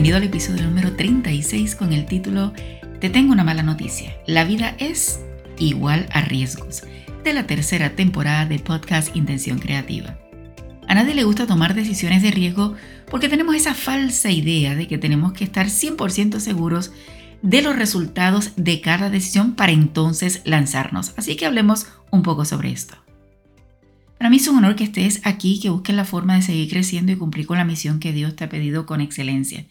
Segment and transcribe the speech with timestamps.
[0.00, 2.54] Bienvenido al episodio número 36 con el título
[3.00, 4.16] Te tengo una mala noticia.
[4.26, 5.20] La vida es
[5.58, 6.84] igual a riesgos,
[7.24, 10.18] de la tercera temporada de podcast Intención Creativa.
[10.88, 12.74] A nadie le gusta tomar decisiones de riesgo
[13.10, 16.92] porque tenemos esa falsa idea de que tenemos que estar 100% seguros
[17.42, 21.12] de los resultados de cada decisión para entonces lanzarnos.
[21.16, 22.96] Así que hablemos un poco sobre esto.
[24.16, 27.12] Para mí es un honor que estés aquí, que busques la forma de seguir creciendo
[27.12, 29.66] y cumplir con la misión que Dios te ha pedido con excelencia.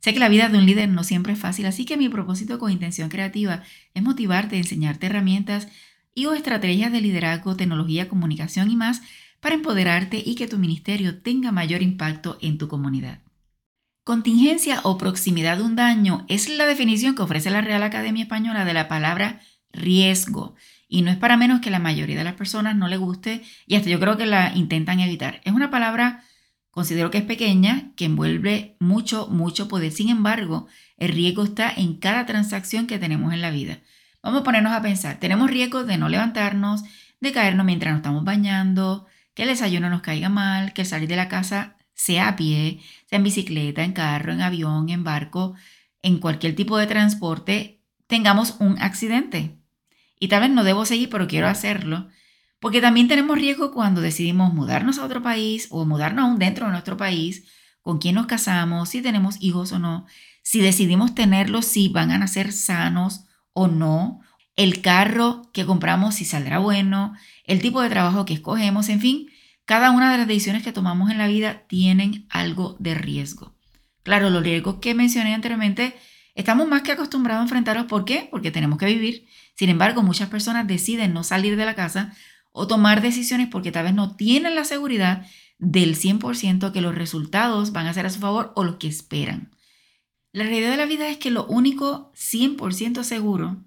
[0.00, 2.58] Sé que la vida de un líder no siempre es fácil, así que mi propósito
[2.58, 5.68] con intención creativa es motivarte, enseñarte herramientas
[6.14, 9.02] y o estrategias de liderazgo, tecnología, comunicación y más
[9.40, 13.20] para empoderarte y que tu ministerio tenga mayor impacto en tu comunidad.
[14.04, 18.64] Contingencia o proximidad de un daño es la definición que ofrece la Real Academia Española
[18.64, 19.40] de la palabra
[19.72, 20.54] riesgo.
[20.88, 23.76] Y no es para menos que la mayoría de las personas no le guste y
[23.76, 25.40] hasta yo creo que la intentan evitar.
[25.44, 26.24] Es una palabra
[26.70, 29.90] Considero que es pequeña, que envuelve mucho, mucho poder.
[29.90, 33.80] Sin embargo, el riesgo está en cada transacción que tenemos en la vida.
[34.22, 35.18] Vamos a ponernos a pensar.
[35.18, 36.82] Tenemos riesgo de no levantarnos,
[37.20, 41.16] de caernos mientras nos estamos bañando, que el desayuno nos caiga mal, que salir de
[41.16, 45.54] la casa sea a pie, sea en bicicleta, en carro, en avión, en barco,
[46.02, 49.58] en cualquier tipo de transporte, tengamos un accidente.
[50.18, 52.08] Y tal vez no debo seguir, pero quiero hacerlo.
[52.58, 56.72] Porque también tenemos riesgo cuando decidimos mudarnos a otro país o mudarnos aún dentro de
[56.72, 57.44] nuestro país,
[57.80, 60.06] con quién nos casamos, si tenemos hijos o no,
[60.42, 64.20] si decidimos tenerlos, si van a nacer sanos o no,
[64.56, 69.28] el carro que compramos, si saldrá bueno, el tipo de trabajo que escogemos, en fin,
[69.64, 73.54] cada una de las decisiones que tomamos en la vida tienen algo de riesgo.
[74.02, 75.94] Claro, los riesgos que mencioné anteriormente
[76.34, 77.86] estamos más que acostumbrados a enfrentarlos.
[77.86, 78.28] ¿Por qué?
[78.30, 79.26] Porque tenemos que vivir.
[79.54, 82.14] Sin embargo, muchas personas deciden no salir de la casa
[82.52, 85.26] o tomar decisiones porque tal vez no tienen la seguridad
[85.58, 89.50] del 100% que los resultados van a ser a su favor o lo que esperan.
[90.32, 93.64] La realidad de la vida es que lo único 100% seguro,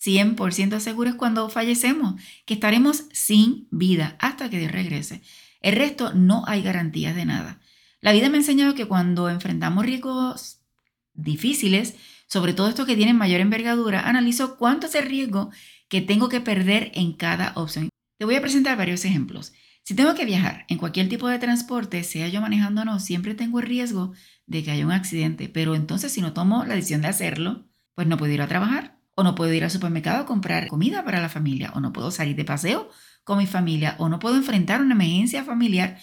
[0.00, 5.22] 100% seguro es cuando fallecemos, que estaremos sin vida hasta que Dios regrese.
[5.60, 7.60] El resto no hay garantías de nada.
[8.00, 10.60] La vida me ha enseñado que cuando enfrentamos riesgos
[11.14, 11.94] difíciles,
[12.26, 15.50] sobre todo estos que tienen mayor envergadura, analizo cuánto es el riesgo
[15.88, 17.88] que tengo que perder en cada opción.
[18.18, 19.52] Te voy a presentar varios ejemplos.
[19.82, 23.34] Si tengo que viajar en cualquier tipo de transporte, sea yo manejando o no, siempre
[23.34, 24.12] tengo el riesgo
[24.46, 28.06] de que haya un accidente, pero entonces si no tomo la decisión de hacerlo, pues
[28.06, 31.20] no puedo ir a trabajar, o no puedo ir al supermercado a comprar comida para
[31.20, 32.90] la familia, o no puedo salir de paseo
[33.22, 35.98] con mi familia, o no puedo enfrentar una emergencia familiar,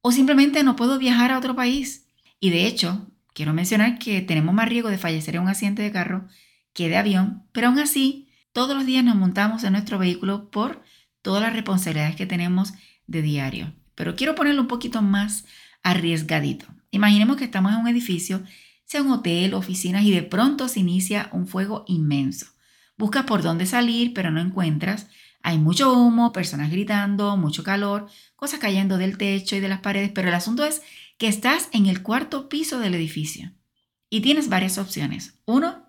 [0.00, 2.08] o simplemente no puedo viajar a otro país.
[2.40, 5.92] Y de hecho, quiero mencionar que tenemos más riesgo de fallecer en un accidente de
[5.92, 6.26] carro
[6.72, 10.82] que de avión, pero aún así, todos los días nos montamos en nuestro vehículo por
[11.22, 12.72] todas las responsabilidades que tenemos
[13.06, 13.74] de diario.
[13.94, 15.44] Pero quiero ponerlo un poquito más
[15.82, 16.66] arriesgadito.
[16.90, 18.42] Imaginemos que estamos en un edificio,
[18.84, 22.46] sea un hotel, oficinas, y de pronto se inicia un fuego inmenso.
[22.96, 25.08] Buscas por dónde salir, pero no encuentras.
[25.42, 30.10] Hay mucho humo, personas gritando, mucho calor, cosas cayendo del techo y de las paredes,
[30.12, 30.82] pero el asunto es
[31.16, 33.52] que estás en el cuarto piso del edificio
[34.10, 35.38] y tienes varias opciones.
[35.44, 35.86] Uno,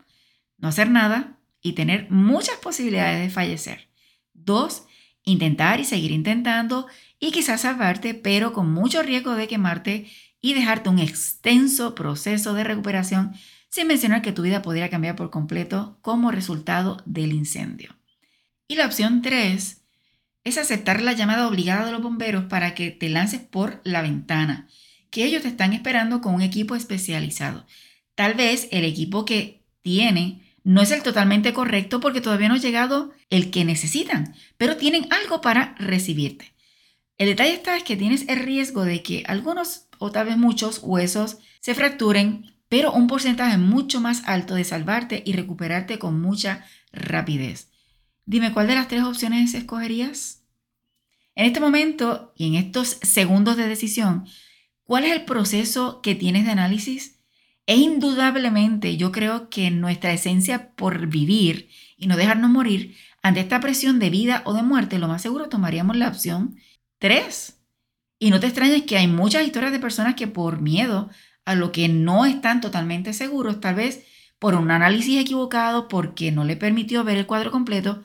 [0.57, 3.89] no hacer nada y tener muchas posibilidades de fallecer.
[4.33, 4.83] Dos,
[5.23, 6.87] intentar y seguir intentando
[7.19, 10.11] y quizás salvarte, pero con mucho riesgo de quemarte
[10.41, 13.33] y dejarte un extenso proceso de recuperación,
[13.69, 17.95] sin mencionar que tu vida podría cambiar por completo como resultado del incendio.
[18.67, 19.81] Y la opción 3
[20.43, 24.67] es aceptar la llamada obligada de los bomberos para que te lances por la ventana,
[25.09, 27.65] que ellos te están esperando con un equipo especializado.
[28.15, 32.59] Tal vez el equipo que tiene no es el totalmente correcto porque todavía no ha
[32.59, 36.53] llegado el que necesitan, pero tienen algo para recibirte.
[37.19, 40.79] El detalle está es que tienes el riesgo de que algunos o tal vez muchos
[40.81, 46.65] huesos se fracturen, pero un porcentaje mucho más alto de salvarte y recuperarte con mucha
[46.93, 47.71] rapidez.
[48.25, 50.45] Dime cuál de las tres opciones escogerías.
[51.35, 54.25] En este momento y en estos segundos de decisión,
[54.85, 57.19] ¿cuál es el proceso que tienes de análisis?
[57.65, 63.59] E indudablemente yo creo que nuestra esencia por vivir y no dejarnos morir ante esta
[63.59, 66.55] presión de vida o de muerte, lo más seguro tomaríamos la opción
[66.99, 67.57] 3.
[68.19, 71.09] Y no te extrañes que hay muchas historias de personas que por miedo
[71.45, 74.05] a lo que no están totalmente seguros, tal vez
[74.37, 78.03] por un análisis equivocado, porque no le permitió ver el cuadro completo,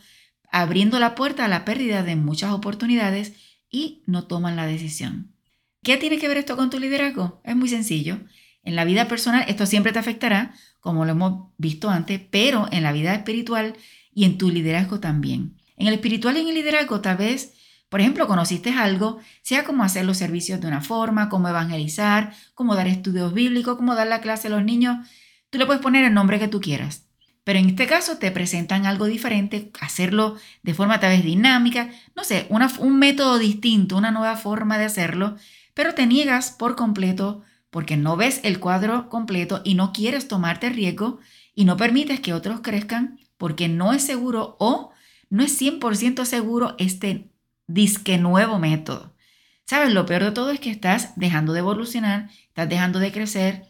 [0.50, 3.34] abriendo la puerta a la pérdida de muchas oportunidades
[3.70, 5.34] y no toman la decisión.
[5.82, 7.40] ¿Qué tiene que ver esto con tu liderazgo?
[7.44, 8.20] Es muy sencillo.
[8.62, 12.82] En la vida personal esto siempre te afectará, como lo hemos visto antes, pero en
[12.82, 13.74] la vida espiritual
[14.14, 15.56] y en tu liderazgo también.
[15.76, 17.54] En el espiritual y en el liderazgo tal vez,
[17.94, 22.74] por ejemplo, conociste algo, sea como hacer los servicios de una forma, cómo evangelizar, cómo
[22.74, 25.06] dar estudios bíblicos, cómo dar la clase a los niños.
[25.48, 27.06] Tú le puedes poner el nombre que tú quieras.
[27.44, 32.24] Pero en este caso te presentan algo diferente, hacerlo de forma tal vez dinámica, no
[32.24, 35.36] sé, un método distinto, una nueva forma de hacerlo,
[35.72, 40.68] pero te niegas por completo porque no ves el cuadro completo y no quieres tomarte
[40.68, 41.20] riesgo
[41.54, 44.90] y no permites que otros crezcan porque no es seguro o
[45.30, 47.30] no es 100% seguro este
[47.66, 49.14] disque nuevo método.
[49.66, 49.92] ¿Sabes?
[49.92, 53.64] Lo peor de todo es que estás dejando de evolucionar, estás dejando de crecer,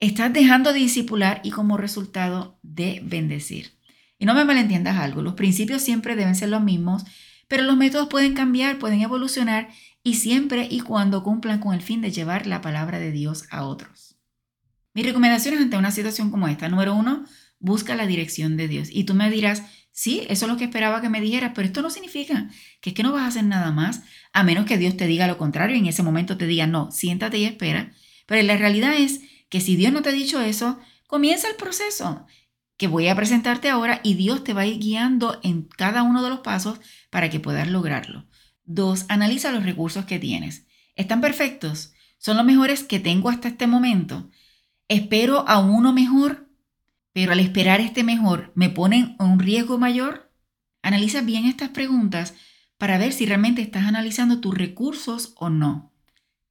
[0.00, 3.78] estás dejando de discipular y como resultado de bendecir.
[4.18, 7.04] Y no me malentiendas algo, los principios siempre deben ser los mismos,
[7.48, 9.68] pero los métodos pueden cambiar, pueden evolucionar
[10.02, 13.64] y siempre y cuando cumplan con el fin de llevar la palabra de Dios a
[13.64, 14.16] otros.
[14.94, 17.24] Mis recomendaciones ante una situación como esta, número uno,
[17.58, 18.88] busca la dirección de Dios.
[18.90, 19.62] Y tú me dirás,
[19.94, 22.50] sí, eso es lo que esperaba que me dijeras, pero esto no significa
[22.82, 24.02] que es que no vas a hacer nada más,
[24.34, 26.90] a menos que Dios te diga lo contrario y en ese momento te diga, no,
[26.90, 27.92] siéntate y espera.
[28.26, 32.26] Pero la realidad es que si Dios no te ha dicho eso, comienza el proceso
[32.76, 36.22] que voy a presentarte ahora y Dios te va a ir guiando en cada uno
[36.22, 38.26] de los pasos para que puedas lograrlo.
[38.64, 40.66] Dos, analiza los recursos que tienes.
[40.96, 41.92] ¿Están perfectos?
[42.18, 44.30] ¿Son los mejores que tengo hasta este momento?
[44.88, 46.43] ¿Espero a uno mejor?
[47.14, 50.30] Pero al esperar este mejor, ¿me ponen un riesgo mayor?
[50.82, 52.34] Analiza bien estas preguntas
[52.76, 55.94] para ver si realmente estás analizando tus recursos o no.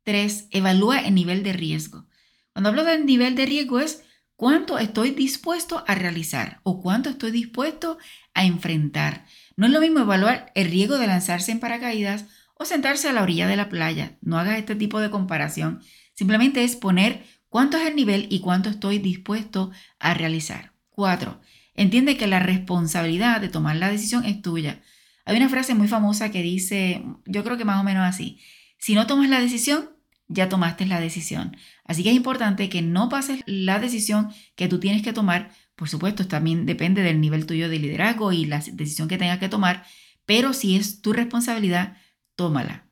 [0.03, 2.07] Tres, evalúa el nivel de riesgo.
[2.53, 4.03] Cuando hablo del nivel de riesgo es
[4.37, 7.97] cuánto estoy dispuesto a realizar o cuánto estoy dispuesto
[8.33, 9.25] a enfrentar.
[9.57, 12.25] No es lo mismo evaluar el riesgo de lanzarse en paracaídas
[12.55, 14.17] o sentarse a la orilla de la playa.
[14.21, 15.81] No hagas este tipo de comparación.
[16.13, 19.69] Simplemente es poner cuánto es el nivel y cuánto estoy dispuesto
[19.99, 20.73] a realizar.
[20.89, 21.39] 4.
[21.75, 24.81] Entiende que la responsabilidad de tomar la decisión es tuya.
[25.23, 28.39] Hay una frase muy famosa que dice, yo creo que más o menos así,
[28.79, 29.91] si no tomas la decisión,
[30.27, 31.55] ya tomaste la decisión.
[31.85, 35.51] Así que es importante que no pases la decisión que tú tienes que tomar.
[35.75, 39.49] Por supuesto, también depende del nivel tuyo de liderazgo y la decisión que tengas que
[39.49, 39.85] tomar,
[40.25, 41.97] pero si es tu responsabilidad,
[42.35, 42.87] tómala.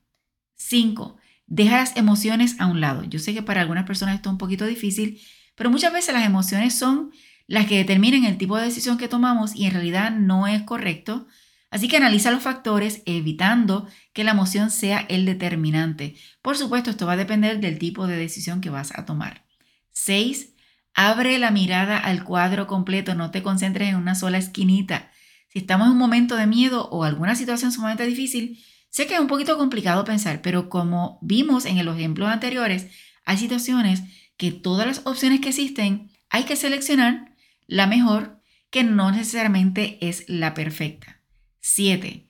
[0.54, 1.18] 5.
[1.53, 3.03] Deja las emociones a un lado.
[3.03, 5.19] Yo sé que para algunas personas esto es un poquito difícil,
[5.56, 7.12] pero muchas veces las emociones son
[7.45, 11.27] las que determinan el tipo de decisión que tomamos y en realidad no es correcto.
[11.69, 16.15] Así que analiza los factores evitando que la emoción sea el determinante.
[16.42, 19.44] Por supuesto, esto va a depender del tipo de decisión que vas a tomar.
[19.92, 20.54] 6.
[20.94, 25.12] Abre la mirada al cuadro completo, no te concentres en una sola esquinita.
[25.50, 29.20] Si estamos en un momento de miedo o alguna situación sumamente difícil, sé que es
[29.20, 32.88] un poquito complicado pensar, pero como vimos en los ejemplos anteriores,
[33.26, 34.04] hay situaciones
[34.38, 37.36] que todas las opciones que existen hay que seleccionar
[37.68, 38.40] la mejor
[38.70, 41.22] que no necesariamente es la perfecta.
[41.60, 42.28] 7.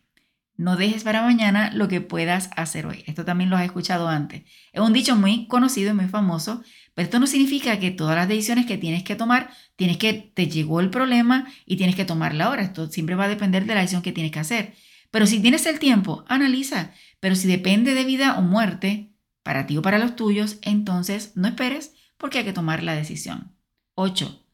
[0.58, 3.04] No dejes para mañana lo que puedas hacer hoy.
[3.08, 4.44] Esto también lo has escuchado antes.
[4.74, 6.62] Es un dicho muy conocido y muy famoso,
[6.94, 10.48] pero esto no significa que todas las decisiones que tienes que tomar, tienes que, te
[10.48, 12.62] llegó el problema y tienes que tomarla ahora.
[12.62, 14.76] Esto siempre va a depender de la decisión que tienes que hacer.
[15.12, 16.92] Pero si tienes el tiempo, analiza.
[17.20, 19.14] Pero si depende de vida o muerte,
[19.44, 23.56] para ti o para los tuyos, entonces no esperes porque hay que tomar la decisión.
[23.96, 24.46] 8.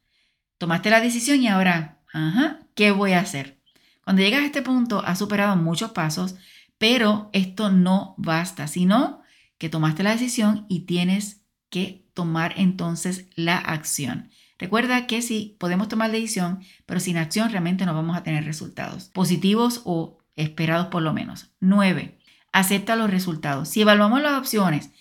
[0.58, 3.62] Tomaste la decisión y ahora, ajá, ¿qué voy a hacer?
[4.04, 6.36] Cuando llegas a este punto, has superado muchos pasos,
[6.78, 9.22] pero esto no basta, sino
[9.58, 14.30] que tomaste la decisión y tienes que tomar entonces la acción.
[14.58, 19.10] Recuerda que sí, podemos tomar decisión, pero sin acción realmente no vamos a tener resultados
[19.10, 21.51] positivos o esperados por lo menos.
[21.60, 22.17] 9.
[22.53, 23.67] Acepta los resultados.
[23.67, 24.91] Si evaluamos las opciones,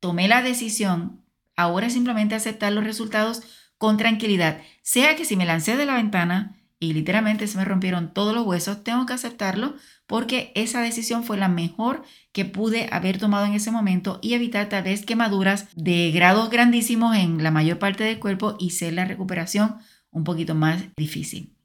[0.00, 1.22] tomé la decisión,
[1.54, 3.42] ahora simplemente aceptar los resultados
[3.76, 4.62] con tranquilidad.
[4.82, 8.46] Sea que si me lancé de la ventana, y literalmente se me rompieron todos los
[8.46, 9.74] huesos, tengo que aceptarlo
[10.06, 12.02] porque esa decisión fue la mejor
[12.32, 17.16] que pude haber tomado en ese momento y evitar tal vez quemaduras de grados grandísimos
[17.16, 19.76] en la mayor parte del cuerpo y ser la recuperación
[20.10, 21.55] un poquito más difícil.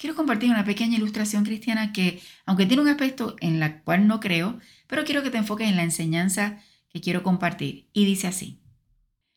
[0.00, 4.18] Quiero compartir una pequeña ilustración cristiana que, aunque tiene un aspecto en la cual no
[4.18, 6.56] creo, pero quiero que te enfoques en la enseñanza
[6.88, 7.90] que quiero compartir.
[7.92, 8.62] Y dice así.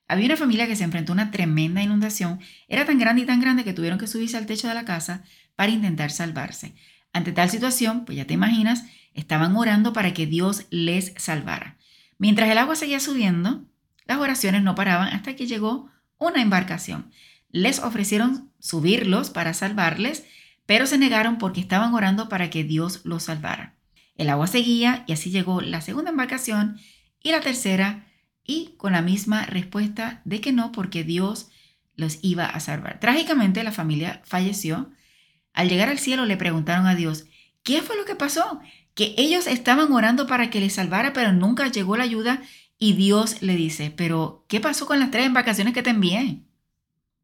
[0.08, 2.40] Había una familia que se enfrentó a una tremenda inundación.
[2.70, 5.26] Era tan grande y tan grande que tuvieron que subirse al techo de la casa
[5.58, 6.76] para intentar salvarse.
[7.12, 11.78] Ante tal situación, pues ya te imaginas, estaban orando para que Dios les salvara.
[12.18, 13.66] Mientras el agua seguía subiendo,
[14.06, 15.90] las oraciones no paraban hasta que llegó
[16.20, 17.12] una embarcación.
[17.50, 20.24] Les ofrecieron subirlos para salvarles,
[20.66, 23.76] pero se negaron porque estaban orando para que Dios los salvara.
[24.16, 26.80] El agua seguía y así llegó la segunda embarcación
[27.22, 28.08] y la tercera
[28.46, 31.50] y con la misma respuesta de que no porque Dios
[31.96, 33.00] los iba a salvar.
[33.00, 34.92] Trágicamente la familia falleció.
[35.54, 37.26] Al llegar al cielo le preguntaron a Dios,
[37.64, 38.60] ¿qué fue lo que pasó?
[38.94, 42.42] Que ellos estaban orando para que les salvara, pero nunca llegó la ayuda
[42.78, 46.44] y Dios le dice, pero ¿qué pasó con las tres embarcaciones que te envié?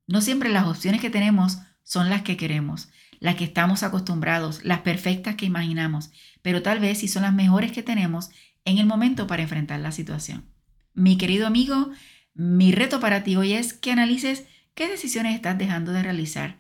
[0.07, 2.89] No siempre las opciones que tenemos son las que queremos,
[3.19, 6.11] las que estamos acostumbrados, las perfectas que imaginamos,
[6.41, 8.29] pero tal vez sí son las mejores que tenemos
[8.65, 10.45] en el momento para enfrentar la situación.
[10.93, 11.91] Mi querido amigo,
[12.33, 16.59] mi reto para ti hoy es que analices qué decisiones estás dejando de realizar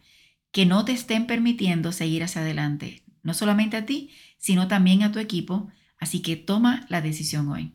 [0.51, 5.11] que no te estén permitiendo seguir hacia adelante, no solamente a ti, sino también a
[5.11, 7.73] tu equipo, así que toma la decisión hoy.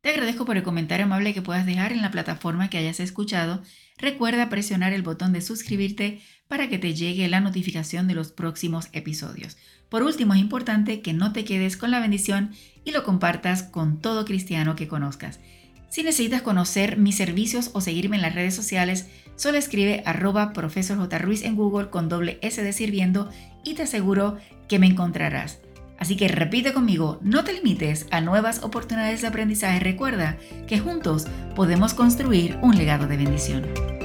[0.00, 3.62] Te agradezco por el comentario amable que puedas dejar en la plataforma que hayas escuchado.
[3.96, 8.88] Recuerda presionar el botón de suscribirte para que te llegue la notificación de los próximos
[8.92, 9.56] episodios.
[9.88, 12.52] Por último, es importante que no te quedes con la bendición
[12.84, 15.40] y lo compartas con todo cristiano que conozcas.
[15.88, 20.96] Si necesitas conocer mis servicios o seguirme en las redes sociales, solo escribe arroba profesor
[20.98, 21.18] J.
[21.44, 23.30] En Google con doble S de sirviendo
[23.64, 24.36] y te aseguro
[24.68, 25.60] que me encontrarás.
[25.98, 29.78] Así que repite conmigo, no te limites a nuevas oportunidades de aprendizaje.
[29.78, 30.36] Recuerda
[30.66, 34.03] que juntos podemos construir un legado de bendición.